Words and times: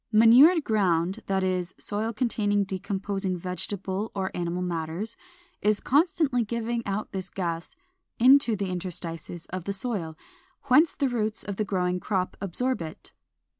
Manured 0.11 0.63
ground, 0.63 1.21
that 1.27 1.43
is, 1.43 1.75
soil 1.77 2.11
containing 2.11 2.63
decomposing 2.63 3.37
vegetable 3.37 4.11
or 4.15 4.31
animal 4.35 4.63
matters, 4.63 5.15
is 5.61 5.79
constantly 5.79 6.43
giving 6.43 6.81
out 6.87 7.11
this 7.11 7.29
gas 7.29 7.75
into 8.17 8.55
the 8.55 8.71
interstices 8.71 9.45
of 9.53 9.65
the 9.65 9.73
soil, 9.73 10.17
whence 10.63 10.95
the 10.95 11.07
roots 11.07 11.43
of 11.43 11.57
the 11.57 11.65
growing 11.65 11.99
crop 11.99 12.35
absorb 12.41 12.81
it. 12.81 13.11